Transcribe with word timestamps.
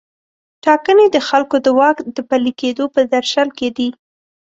ټاکنې 0.63 1.05
د 1.11 1.17
خلکو 1.27 1.55
د 1.65 1.67
واک 1.79 1.97
د 2.15 2.17
پلي 2.29 2.51
کیدو 2.61 2.83
په 2.95 2.99
درشل 3.13 3.47
کې 3.57 3.69
دي. 3.77 3.89